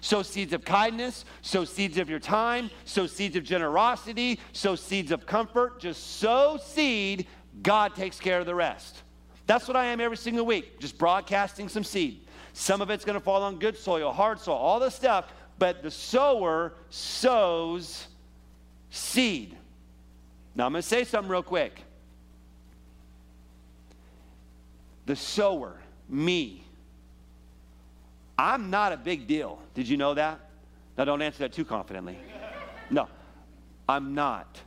[0.00, 5.12] Sow seeds of kindness, sow seeds of your time, sow seeds of generosity, sow seeds
[5.12, 5.78] of comfort.
[5.78, 7.26] Just sow seed,
[7.60, 9.02] God takes care of the rest.
[9.46, 12.20] That's what I am every single week, just broadcasting some seed.
[12.54, 15.82] Some of it's going to fall on good soil, hard soil, all this stuff, but
[15.82, 18.06] the sower sows
[18.90, 19.56] seed.
[20.54, 21.82] Now I'm going to say something real quick.
[25.06, 26.64] The sower, me,
[28.38, 29.58] I'm not a big deal.
[29.74, 30.40] Did you know that?
[30.96, 32.18] Now don't answer that too confidently.
[32.90, 33.08] No,
[33.88, 34.60] I'm not.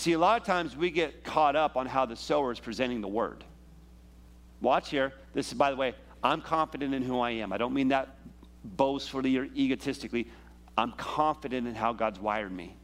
[0.00, 3.02] See, a lot of times we get caught up on how the sower is presenting
[3.02, 3.44] the word.
[4.62, 5.12] Watch here.
[5.34, 7.52] This is, by the way, I'm confident in who I am.
[7.52, 8.16] I don't mean that
[8.64, 10.26] boastfully or egotistically.
[10.78, 12.74] I'm confident in how God's wired me.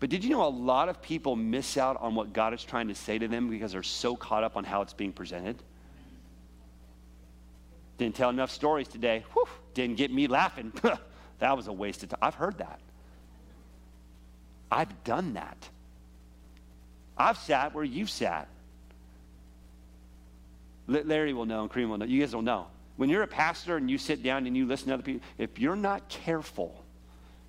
[0.00, 2.88] But did you know a lot of people miss out on what God is trying
[2.88, 5.62] to say to them because they're so caught up on how it's being presented?
[7.98, 9.26] Didn't tell enough stories today.
[9.34, 10.72] Whew, didn't get me laughing.
[11.38, 12.20] that was a waste of time.
[12.22, 12.80] I've heard that.
[14.72, 15.68] I've done that.
[17.16, 18.48] I've sat where you've sat.
[20.86, 22.04] Larry will know and Kareem will know.
[22.04, 22.66] You guys will know.
[22.96, 25.58] When you're a pastor and you sit down and you listen to other people, if
[25.58, 26.82] you're not careful,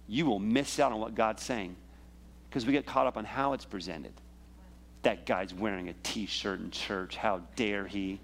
[0.08, 1.75] you will miss out on what God's saying
[2.49, 4.13] because we get caught up on how it's presented.
[5.03, 7.15] That guy's wearing a t shirt in church.
[7.15, 8.19] How dare he?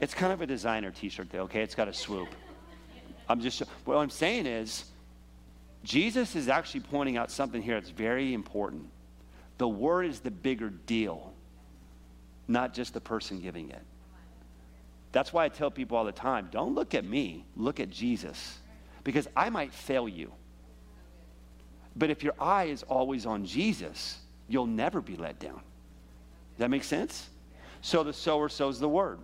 [0.00, 1.62] It's kind of a designer t shirt, though, okay?
[1.62, 2.28] It's got a swoop.
[3.28, 4.84] I'm just, what I'm saying is,
[5.82, 8.88] Jesus is actually pointing out something here that's very important.
[9.58, 11.32] The word is the bigger deal,
[12.48, 13.82] not just the person giving it.
[15.12, 18.58] That's why I tell people all the time don't look at me, look at Jesus,
[19.04, 20.32] because I might fail you.
[21.96, 25.54] But if your eye is always on Jesus, you'll never be let down.
[25.54, 27.28] Does that make sense?
[27.80, 29.20] So the sower sows the word.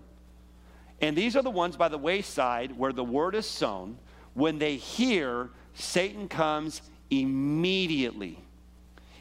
[1.00, 3.98] And these are the ones by the wayside where the word is sown.
[4.34, 8.38] When they hear, Satan comes immediately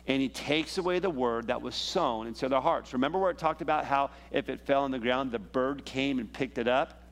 [0.10, 2.94] and he takes away the word that was sown into their hearts.
[2.94, 6.18] Remember where it talked about how if it fell on the ground, the bird came
[6.18, 7.04] and picked it up?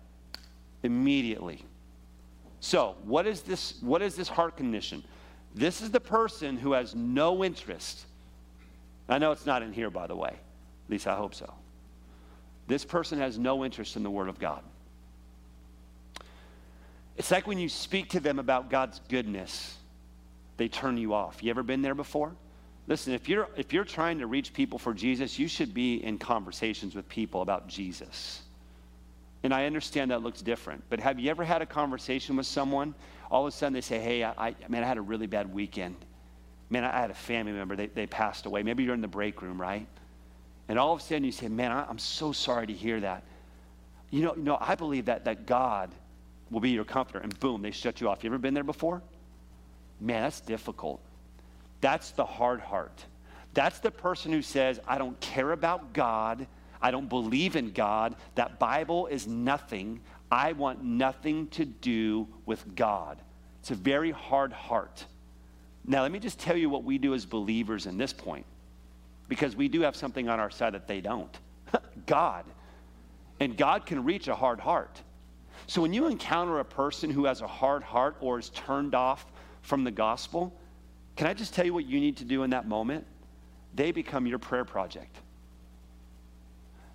[0.82, 1.64] Immediately.
[2.60, 5.04] So, what is this, what is this heart condition?
[5.54, 8.08] This is the person who has no interest.
[9.08, 10.30] I know it's not in here, by the way.
[10.30, 11.54] At least I hope so.
[12.66, 14.64] This person has no interest in the Word of God.
[17.16, 19.78] It's like when you speak to them about God's goodness,
[20.58, 21.44] they turn you off.
[21.44, 22.34] You ever been there before?
[22.88, 26.18] Listen, if you're, if you're trying to reach people for Jesus, you should be in
[26.18, 28.42] conversations with people about Jesus.
[29.44, 32.96] And I understand that looks different, but have you ever had a conversation with someone?
[33.30, 35.54] All of a sudden they say, Hey, I, I man, I had a really bad
[35.54, 35.96] weekend.
[36.70, 38.64] Man, I had a family member, they, they passed away.
[38.64, 39.86] Maybe you're in the break room, right?
[40.68, 43.24] And all of a sudden you say, Man, I, I'm so sorry to hear that.
[44.10, 45.94] You know, you know, I believe that, that God
[46.50, 47.20] will be your comforter.
[47.20, 48.24] And boom, they shut you off.
[48.24, 49.02] You ever been there before?
[50.00, 51.02] Man, that's difficult.
[51.82, 53.06] That's the hard heart.
[53.54, 56.48] That's the person who says, I don't care about God.
[56.82, 58.16] I don't believe in God.
[58.36, 60.00] That Bible is nothing.
[60.32, 63.20] I want nothing to do with God.
[63.62, 65.06] It's a very hard heart.
[65.86, 68.46] Now, let me just tell you what we do as believers in this point,
[69.28, 71.36] because we do have something on our side that they don't
[72.06, 72.46] God.
[73.40, 75.02] And God can reach a hard heart.
[75.66, 79.26] So when you encounter a person who has a hard heart or is turned off
[79.62, 80.54] from the gospel,
[81.18, 83.06] can I just tell you what you need to do in that moment?
[83.74, 85.18] They become your prayer project.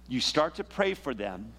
[0.09, 1.53] You start to pray for them,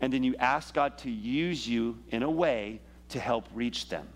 [0.00, 4.06] and then you ask God to use you in a way to help reach them.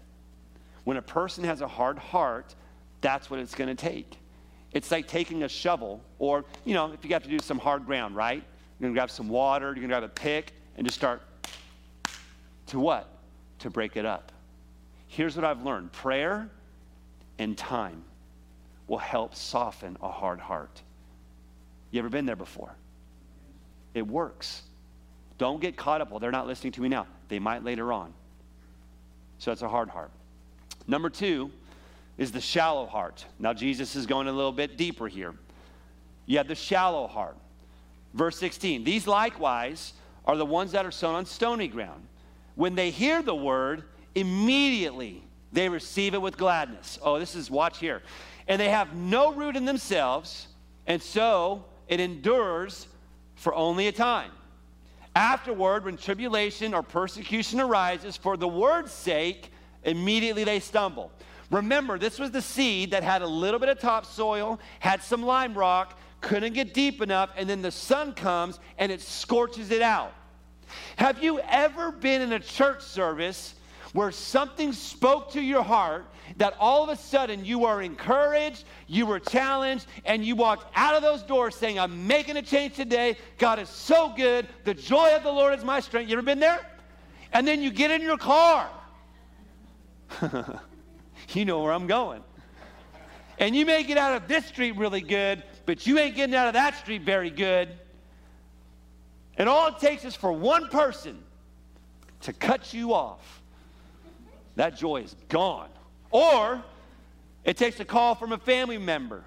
[0.84, 2.54] When a person has a hard heart,
[3.00, 4.18] that's what it's going to take.
[4.72, 7.86] It's like taking a shovel, or, you know, if you have to do some hard
[7.86, 8.42] ground, right?
[8.78, 11.22] You're going to grab some water, you're going to grab a pick, and just start
[12.66, 13.08] to what?
[13.60, 14.30] To break it up.
[15.06, 16.50] Here's what I've learned prayer
[17.38, 18.04] and time
[18.86, 20.82] will help soften a hard heart.
[21.90, 22.74] You ever been there before?
[23.94, 24.62] It works.
[25.38, 26.10] Don't get caught up.
[26.10, 27.06] Well, they're not listening to me now.
[27.28, 28.12] They might later on.
[29.38, 30.10] So that's a hard heart.
[30.86, 31.50] Number two
[32.18, 33.24] is the shallow heart.
[33.38, 35.34] Now, Jesus is going a little bit deeper here.
[36.26, 37.36] You have the shallow heart.
[38.12, 39.92] Verse 16 These likewise
[40.24, 42.06] are the ones that are sown on stony ground.
[42.54, 45.22] When they hear the word, immediately
[45.54, 46.98] they receive it with gladness.
[47.00, 48.02] Oh, this is, watch here.
[48.48, 50.48] And they have no root in themselves,
[50.86, 52.88] and so it endures
[53.36, 54.32] for only a time.
[55.16, 59.50] Afterward, when tribulation or persecution arises for the word's sake,
[59.84, 61.12] immediately they stumble.
[61.50, 65.54] Remember, this was the seed that had a little bit of topsoil, had some lime
[65.54, 70.12] rock, couldn't get deep enough, and then the sun comes and it scorches it out.
[70.96, 73.54] Have you ever been in a church service
[73.94, 76.04] where something spoke to your heart
[76.37, 80.96] that all of a sudden you were encouraged, you were challenged, and you walked out
[80.96, 83.16] of those doors saying, I'm making a change today.
[83.38, 84.48] God is so good.
[84.64, 86.11] The joy of the Lord is my strength.
[86.11, 86.61] You ever been there?
[87.33, 88.68] And then you get in your car.
[91.30, 92.24] you know where I'm going.
[93.38, 96.48] And you may get out of this street really good, but you ain't getting out
[96.48, 97.68] of that street very good.
[99.38, 101.22] And all it takes is for one person
[102.22, 103.43] to cut you off.
[104.56, 105.68] That joy is gone.
[106.10, 106.62] Or
[107.44, 109.24] it takes a call from a family member.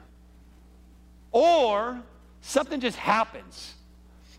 [1.31, 2.01] Or
[2.41, 3.73] something just happens.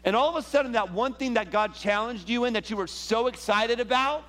[0.05, 2.77] And all of a sudden, that one thing that God challenged you in that you
[2.77, 4.25] were so excited about,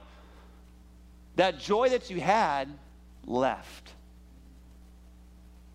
[1.35, 2.67] that joy that you had
[3.25, 3.93] left.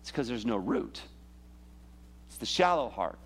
[0.01, 1.01] It's because there's no root.
[2.27, 3.17] It's the shallow heart.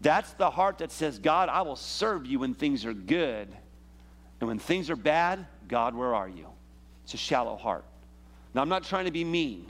[0.00, 3.48] That's the heart that says, God, I will serve you when things are good.
[4.40, 6.46] And when things are bad, God, where are you?
[7.04, 7.84] It's a shallow heart.
[8.54, 9.66] Now, I'm not trying to be mean,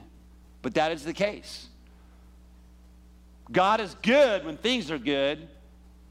[0.63, 1.67] but that is the case.
[3.51, 5.49] God is good when things are good.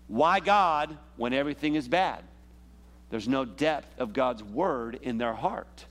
[0.07, 2.23] Why God when everything is bad?
[3.09, 5.85] There's no depth of God's word in their heart.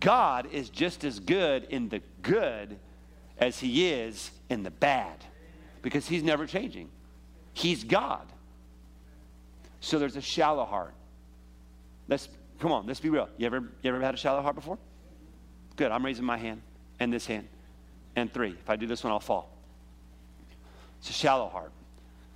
[0.00, 2.78] God is just as good in the good
[3.38, 5.24] as he is in the bad
[5.82, 6.88] because he's never changing.
[7.54, 8.26] He's God.
[9.80, 10.94] So there's a shallow heart.
[12.08, 12.28] Let's
[12.60, 13.28] come on, let's be real.
[13.36, 14.78] You ever you ever had a shallow heart before?
[15.76, 15.90] Good.
[15.90, 16.62] I'm raising my hand
[17.00, 17.48] and this hand.
[18.14, 18.50] And three.
[18.50, 19.50] If I do this one, I'll fall.
[21.00, 21.72] It's a shallow heart.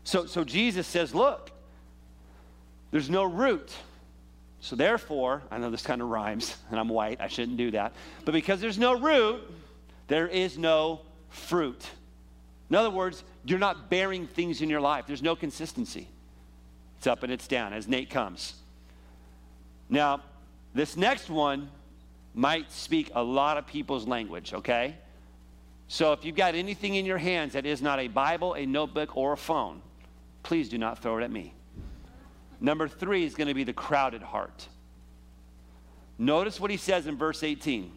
[0.04, 1.50] So so Jesus says, look,
[2.90, 3.72] there's no root.
[4.61, 7.94] So therefore, I know this kind of rhymes, and I'm white, I shouldn't do that.
[8.24, 9.40] But because there's no root,
[10.06, 11.88] there is no fruit.
[12.68, 15.06] In other words, you're not bearing things in your life.
[15.06, 16.09] There's no consistency.
[16.98, 18.54] It's up and it's down as Nate comes.
[19.90, 20.22] Now,
[20.72, 21.68] this next one
[22.35, 24.94] might speak a lot of people's language, okay?
[25.88, 29.16] So if you've got anything in your hands that is not a Bible, a notebook,
[29.16, 29.83] or a phone,
[30.44, 31.53] please do not throw it at me.
[32.61, 34.68] Number three is going to be the crowded heart.
[36.18, 37.90] Notice what he says in verse 18.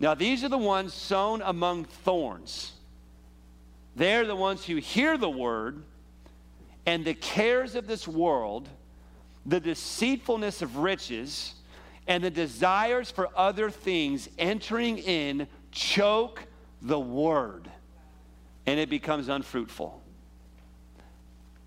[0.00, 2.72] Now, these are the ones sown among thorns.
[3.96, 5.82] They're the ones who hear the word,
[6.86, 8.68] and the cares of this world,
[9.48, 11.54] the deceitfulness of riches,
[12.06, 16.44] and the desires for other things entering in choke
[16.82, 17.70] the word,
[18.66, 20.02] and it becomes unfruitful.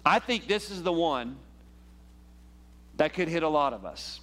[0.05, 1.37] I think this is the one
[2.97, 4.19] that could hit a lot of us.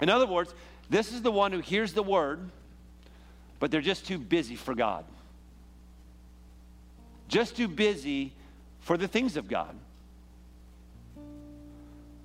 [0.00, 0.52] In other words,
[0.90, 2.50] this is the one who hears the word,
[3.60, 5.04] but they're just too busy for God.
[7.28, 8.32] Just too busy
[8.80, 9.76] for the things of God.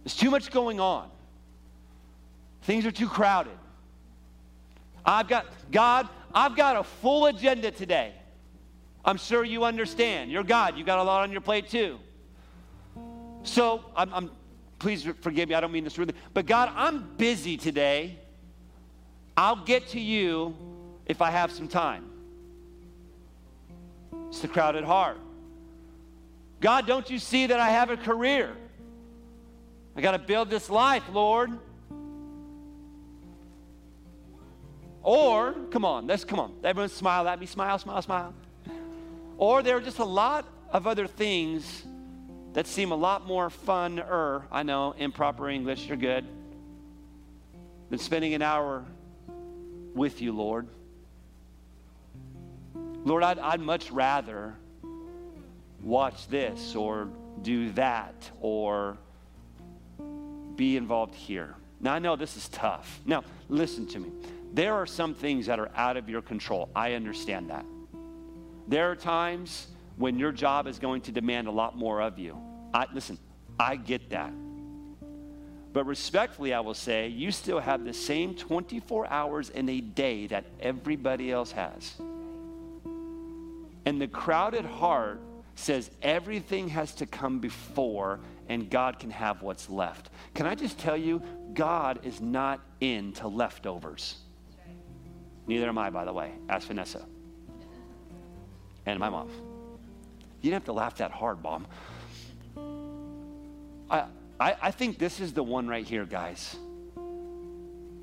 [0.07, 1.09] There's too much going on.
[2.61, 3.57] Things are too crowded.
[5.05, 8.13] I've got, God, I've got a full agenda today.
[9.03, 10.31] I'm sure you understand.
[10.31, 11.99] You're God, you got a lot on your plate too.
[13.43, 14.31] So I'm, I'm,
[14.79, 18.17] please forgive me, I don't mean this really, but God, I'm busy today.
[19.35, 20.55] I'll get to you
[21.05, 22.05] if I have some time.
[24.29, 25.17] It's the crowded heart.
[26.61, 28.55] God, don't you see that I have a career?
[29.97, 31.57] I got to build this life, Lord.
[35.01, 36.53] Or, come on, let's come on.
[36.63, 38.33] Everyone smile at me, smile, smile, smile.
[39.39, 41.83] Or there are just a lot of other things
[42.53, 46.25] that seem a lot more fun-er, I know, improper English, you're good,
[47.89, 48.85] than spending an hour
[49.95, 50.67] with you, Lord.
[53.03, 54.53] Lord, I'd, I'd much rather
[55.81, 57.09] watch this or
[57.41, 58.99] do that or
[60.57, 61.55] be involved here.
[61.79, 62.99] Now, I know this is tough.
[63.05, 64.11] Now, listen to me.
[64.53, 66.69] There are some things that are out of your control.
[66.75, 67.65] I understand that.
[68.67, 72.37] There are times when your job is going to demand a lot more of you.
[72.73, 73.17] I, listen,
[73.59, 74.31] I get that.
[75.73, 80.27] But respectfully, I will say, you still have the same 24 hours in a day
[80.27, 81.95] that everybody else has.
[83.85, 85.21] And the crowded heart
[85.55, 88.19] says everything has to come before
[88.49, 90.09] and God can have what's left.
[90.33, 91.21] Can I just tell you,
[91.53, 94.17] God is not into leftovers.
[95.47, 96.33] Neither am I, by the way.
[96.49, 97.05] Ask Vanessa
[98.85, 99.29] and my mom.
[100.41, 101.67] You didn't have to laugh that hard, Mom.
[103.89, 104.05] I,
[104.39, 106.55] I, I think this is the one right here, guys,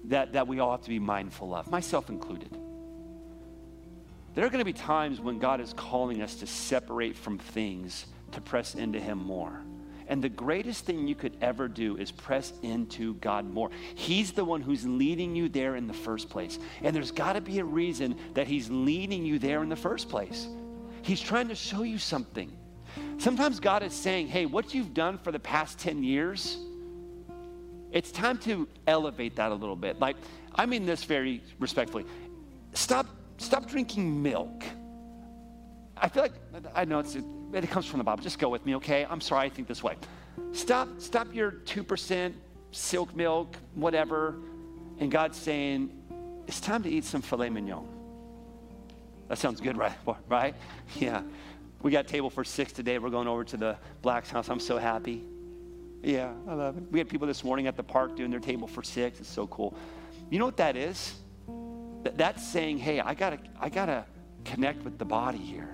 [0.04, 2.56] that, that we all have to be mindful of, myself included.
[4.34, 8.06] There are going to be times when God is calling us to separate from things
[8.32, 9.62] to press into Him more.
[10.06, 13.70] And the greatest thing you could ever do is press into God more.
[13.94, 16.58] He's the one who's leading you there in the first place.
[16.82, 20.08] And there's got to be a reason that He's leading you there in the first
[20.08, 20.46] place.
[21.02, 22.52] He's trying to show you something.
[23.18, 26.58] Sometimes God is saying, hey, what you've done for the past 10 years,
[27.92, 30.00] it's time to elevate that a little bit.
[30.00, 30.16] Like,
[30.54, 32.04] I mean this very respectfully.
[32.72, 33.06] Stop,
[33.38, 34.64] stop drinking milk.
[35.96, 36.32] I feel like,
[36.74, 38.22] I know it's, it comes from the Bible.
[38.22, 39.06] Just go with me, okay?
[39.08, 39.96] I'm sorry, I think this way.
[40.52, 42.32] Stop, stop your 2%
[42.72, 44.36] silk milk, whatever.
[44.98, 45.90] And God's saying,
[46.46, 47.86] it's time to eat some filet mignon.
[49.28, 49.96] That sounds good, right?
[50.28, 50.54] Right?
[50.96, 51.22] Yeah.
[51.82, 52.98] We got table for six today.
[52.98, 54.48] We're going over to the Black's house.
[54.48, 55.22] I'm so happy.
[56.02, 56.84] Yeah, I love it.
[56.90, 59.20] We had people this morning at the park doing their table for six.
[59.20, 59.76] It's so cool.
[60.30, 61.14] You know what that is?
[62.02, 64.06] That's saying, hey, I gotta, I gotta
[64.46, 65.73] connect with the body here.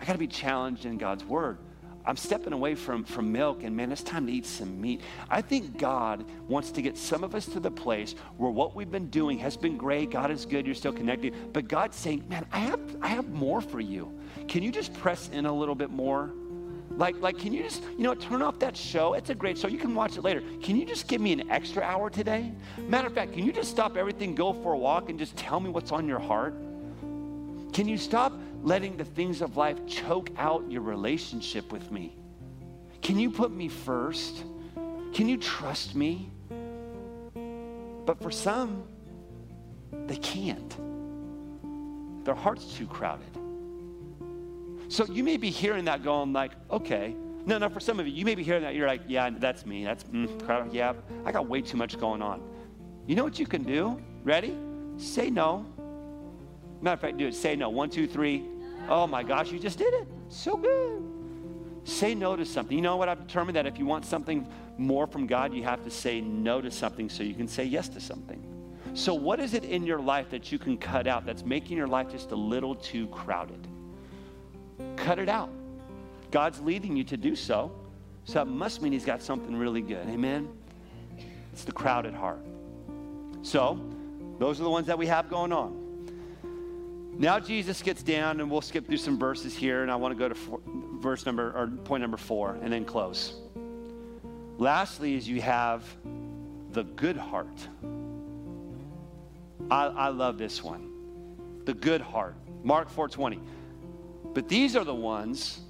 [0.00, 1.58] I gotta be challenged in God's word.
[2.06, 5.00] I'm stepping away from, from milk, and man, it's time to eat some meat.
[5.28, 8.90] I think God wants to get some of us to the place where what we've
[8.90, 10.10] been doing has been great.
[10.12, 11.34] God is good, you're still connected.
[11.52, 14.16] But God's saying, man, I have, I have more for you.
[14.46, 16.30] Can you just press in a little bit more?
[16.90, 19.14] Like, like, can you just, you know, turn off that show?
[19.14, 19.66] It's a great show.
[19.66, 20.42] You can watch it later.
[20.62, 22.52] Can you just give me an extra hour today?
[22.78, 25.58] Matter of fact, can you just stop everything, go for a walk, and just tell
[25.58, 26.54] me what's on your heart?
[27.72, 32.16] Can you stop letting the things of life choke out your relationship with me?
[33.02, 34.44] Can you put me first?
[35.12, 36.30] Can you trust me?
[38.04, 38.84] But for some,
[40.06, 40.76] they can't.
[42.24, 43.26] Their heart's too crowded.
[44.88, 47.14] So you may be hearing that going like, okay.
[47.44, 48.74] No, no, for some of you, you may be hearing that.
[48.74, 49.84] You're like, yeah, that's me.
[49.84, 50.94] That's, mm, yeah,
[51.24, 52.42] I got way too much going on.
[53.06, 54.00] You know what you can do?
[54.24, 54.56] Ready?
[54.96, 55.64] Say no.
[56.80, 57.34] Matter of fact, do it.
[57.34, 57.68] Say no.
[57.70, 58.44] One, two, three.
[58.88, 60.06] Oh my gosh, you just did it.
[60.28, 61.02] So good.
[61.84, 62.76] Say no to something.
[62.76, 63.08] You know what?
[63.08, 64.46] I've determined that if you want something
[64.76, 67.88] more from God, you have to say no to something so you can say yes
[67.90, 68.42] to something.
[68.94, 71.86] So, what is it in your life that you can cut out that's making your
[71.86, 73.66] life just a little too crowded?
[74.96, 75.50] Cut it out.
[76.30, 77.70] God's leading you to do so.
[78.24, 80.08] So, that must mean He's got something really good.
[80.08, 80.48] Amen?
[81.52, 82.44] It's the crowded heart.
[83.42, 83.78] So,
[84.38, 85.85] those are the ones that we have going on.
[87.18, 90.18] Now Jesus gets down, and we'll skip through some verses here, and I want to
[90.18, 90.60] go to four,
[90.98, 93.34] verse number or point number four, and then close.
[94.58, 95.82] Lastly, is you have
[96.72, 97.68] the good heart.
[99.70, 100.90] I, I love this one.
[101.64, 102.34] The good heart.
[102.62, 103.40] Mark 4:20.
[104.34, 105.60] But these are the ones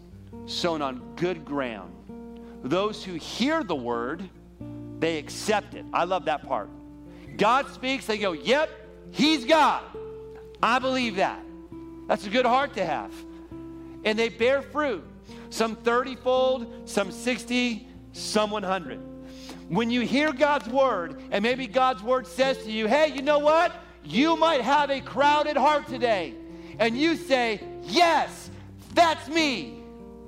[0.47, 1.93] sown on good ground.
[2.65, 4.29] Those who hear the word,
[4.99, 5.85] they accept it.
[5.93, 6.69] I love that part.
[7.37, 8.71] God speaks, they go, Yep,
[9.13, 9.85] He's God.
[10.67, 11.41] I believe that.
[12.09, 13.13] That's a good heart to have.
[14.03, 15.05] And they bear fruit,
[15.49, 19.01] some 30 fold, some 60, some 100.
[19.69, 23.39] When you hear God's word, and maybe God's word says to you, hey, you know
[23.39, 23.77] what?
[24.03, 26.35] You might have a crowded heart today.
[26.81, 28.51] And you say, yes,
[28.93, 29.85] that's me,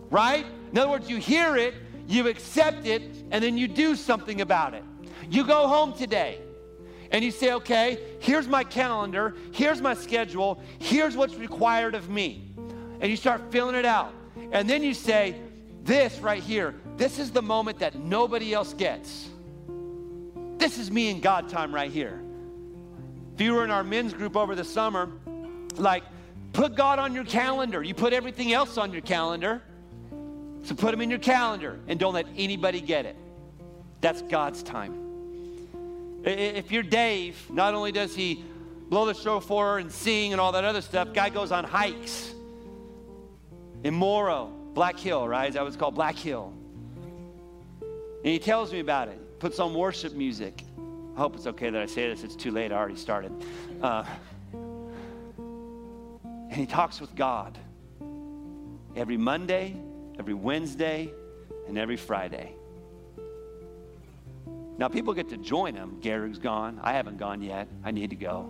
[0.08, 0.46] right?
[0.70, 1.74] In other words, you hear it,
[2.06, 4.84] you accept it, and then you do something about it.
[5.28, 6.38] You go home today
[7.10, 12.50] and you say, okay, here's my calendar, here's my schedule, here's what's required of me.
[13.00, 14.12] And you start filling it out.
[14.52, 15.36] And then you say,
[15.84, 19.28] this right here, this is the moment that nobody else gets.
[20.58, 22.20] This is me and God time right here.
[23.34, 25.08] If you were in our men's group over the summer,
[25.76, 26.02] like,
[26.52, 27.82] put God on your calendar.
[27.82, 29.62] You put everything else on your calendar.
[30.62, 33.16] So put them in your calendar and don't let anybody get it.
[34.00, 35.07] That's God's time.
[36.28, 38.44] If you're Dave, not only does he
[38.88, 42.34] blow the shofar and sing and all that other stuff, guy goes on hikes.
[43.82, 45.52] In Morrow, Black Hill, right?
[45.52, 45.94] That it's called?
[45.94, 46.52] Black Hill.
[47.80, 49.38] And he tells me about it.
[49.38, 50.64] Puts on worship music.
[51.16, 52.24] I hope it's okay that I say this.
[52.24, 52.72] It's too late.
[52.72, 53.32] I already started.
[53.80, 54.04] Uh,
[55.38, 57.56] and he talks with God
[58.96, 59.76] every Monday,
[60.18, 61.10] every Wednesday,
[61.68, 62.57] and every Friday.
[64.78, 65.98] Now, people get to join him.
[66.00, 66.80] Gary's gone.
[66.82, 67.68] I haven't gone yet.
[67.84, 68.48] I need to go.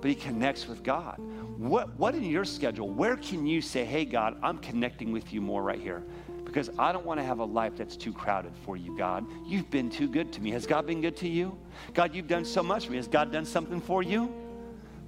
[0.00, 1.16] But he connects with God.
[1.56, 5.40] What, what in your schedule, where can you say, hey, God, I'm connecting with you
[5.40, 6.04] more right here?
[6.44, 9.26] Because I don't want to have a life that's too crowded for you, God.
[9.46, 10.50] You've been too good to me.
[10.50, 11.58] Has God been good to you?
[11.94, 12.96] God, you've done so much for me.
[12.98, 14.32] Has God done something for you?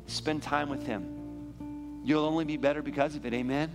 [0.06, 2.02] Spend time with him.
[2.04, 3.34] You'll only be better because of it.
[3.34, 3.70] Amen?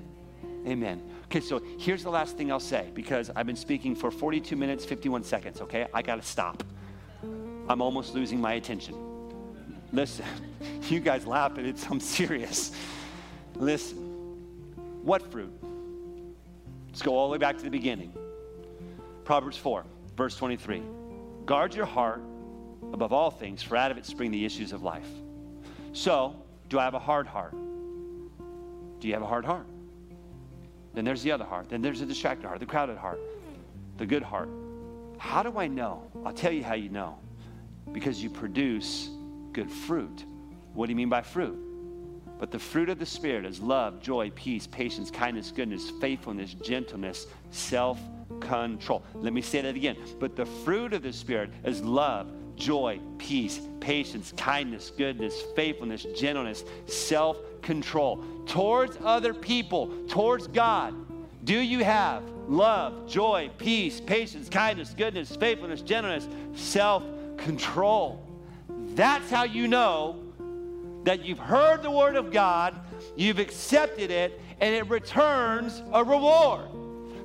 [0.67, 1.01] Amen.
[1.35, 4.85] Okay, so here's the last thing I'll say because I've been speaking for 42 minutes,
[4.85, 5.85] 51 seconds, okay?
[5.93, 6.63] I got to stop.
[7.67, 8.95] I'm almost losing my attention.
[9.91, 10.23] Listen,
[10.83, 12.71] you guys laugh, but it's, I'm serious.
[13.55, 13.97] Listen,
[15.03, 15.51] what fruit?
[16.87, 18.13] Let's go all the way back to the beginning.
[19.25, 19.83] Proverbs 4,
[20.15, 20.83] verse 23.
[21.45, 22.21] Guard your heart
[22.93, 25.09] above all things, for out of it spring the issues of life.
[25.91, 26.37] So,
[26.69, 27.51] do I have a hard heart?
[29.01, 29.67] Do you have a hard heart?
[30.95, 31.69] Then there's the other heart.
[31.69, 33.19] Then there's the distracted heart, the crowded heart,
[33.97, 34.49] the good heart.
[35.17, 36.09] How do I know?
[36.25, 37.17] I'll tell you how you know.
[37.91, 39.09] Because you produce
[39.51, 40.25] good fruit.
[40.73, 41.57] What do you mean by fruit?
[42.39, 47.27] But the fruit of the Spirit is love, joy, peace, patience, kindness, goodness, faithfulness, gentleness,
[47.51, 47.99] self
[48.39, 49.03] control.
[49.13, 49.97] Let me say that again.
[50.19, 56.63] But the fruit of the Spirit is love, joy, peace, patience, kindness, goodness, faithfulness, gentleness,
[56.87, 58.23] self control.
[58.45, 60.93] Towards other people, towards God,
[61.43, 67.03] do you have love, joy, peace, patience, kindness, goodness, faithfulness, gentleness, self
[67.37, 68.25] control?
[68.93, 70.21] That's how you know
[71.03, 72.75] that you've heard the word of God,
[73.15, 76.69] you've accepted it, and it returns a reward.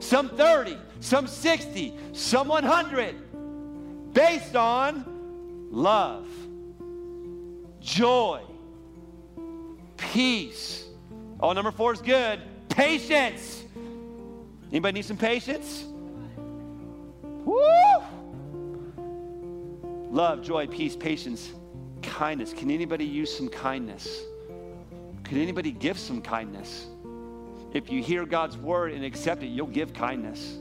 [0.00, 5.04] Some 30, some 60, some 100, based on
[5.70, 6.26] love,
[7.80, 8.42] joy,
[10.00, 10.84] peace.
[11.38, 12.40] Oh, number four is good.
[12.68, 13.64] Patience.
[14.70, 15.84] Anybody need some patience?
[17.22, 17.62] Woo!
[20.10, 21.52] Love, joy, peace, patience,
[22.02, 22.52] kindness.
[22.52, 24.22] Can anybody use some kindness?
[25.24, 26.86] Could anybody give some kindness?
[27.72, 30.58] If you hear God's word and accept it, you'll give kindness.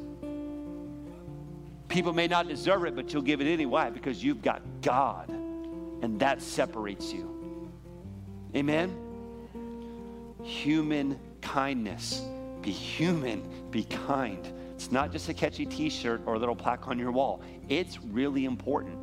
[1.87, 6.19] People may not deserve it, but you'll give it anyway because you've got God, and
[6.19, 7.35] that separates you.
[8.55, 9.08] Amen?
[10.43, 12.21] Human kindness.
[12.61, 14.47] Be human, be kind.
[14.75, 18.01] It's not just a catchy t shirt or a little plaque on your wall, it's
[18.03, 18.97] really important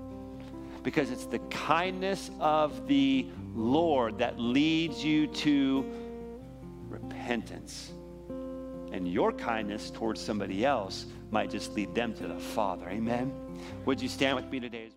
[0.83, 5.85] because it's the kindness of the Lord that leads you to
[6.89, 7.93] repentance.
[8.93, 12.89] And your kindness towards somebody else might just lead them to the Father.
[12.89, 13.33] Amen.
[13.85, 14.91] Would you stand with me today?